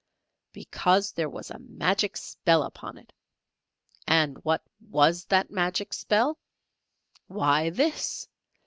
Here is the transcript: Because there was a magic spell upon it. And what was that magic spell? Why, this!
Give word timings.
Because 0.51 1.11
there 1.11 1.29
was 1.29 1.51
a 1.51 1.59
magic 1.59 2.17
spell 2.17 2.63
upon 2.63 2.97
it. 2.97 3.13
And 4.07 4.43
what 4.43 4.63
was 4.89 5.25
that 5.25 5.51
magic 5.51 5.93
spell? 5.93 6.39
Why, 7.27 7.69
this! 7.69 8.27